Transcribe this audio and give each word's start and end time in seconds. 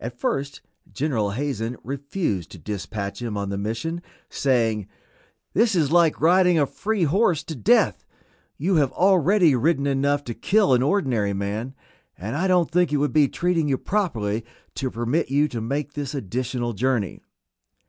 At 0.00 0.18
first 0.18 0.60
General 0.92 1.30
Hazen 1.30 1.76
refused 1.84 2.50
to 2.50 2.58
dispatch 2.58 3.22
him 3.22 3.36
on 3.36 3.48
the 3.48 3.56
mission, 3.56 4.02
saying, 4.28 4.88
"This 5.52 5.76
is 5.76 5.92
like 5.92 6.20
riding 6.20 6.58
a 6.58 6.66
free 6.66 7.04
horse 7.04 7.44
to 7.44 7.54
death; 7.54 8.04
you 8.56 8.74
have 8.74 8.90
already 8.90 9.54
ridden 9.54 9.86
enough 9.86 10.24
to 10.24 10.34
kill 10.34 10.74
an 10.74 10.82
ordinary 10.82 11.32
man, 11.32 11.76
and 12.18 12.34
I 12.34 12.48
don't 12.48 12.72
think 12.72 12.92
it 12.92 12.96
would 12.96 13.12
be 13.12 13.28
treating 13.28 13.68
you 13.68 13.78
properly 13.78 14.44
to 14.74 14.90
permit 14.90 15.30
you 15.30 15.46
to 15.46 15.60
make 15.60 15.92
this 15.92 16.12
additional 16.12 16.72
journey." 16.72 17.22